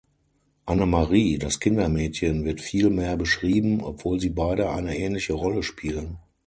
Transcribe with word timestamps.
Anne-Marie, 0.65 1.37
das 1.37 1.59
Kindermädchen, 1.59 2.43
wird 2.43 2.59
viel 2.59 2.89
mehr 2.89 3.15
beschrieben, 3.17 3.81
obwohl 3.83 4.19
sie 4.19 4.31
beide 4.31 4.71
eine 4.71 4.97
ähnliche 4.97 5.33
Rolle 5.33 5.61
spielen. 5.61 6.17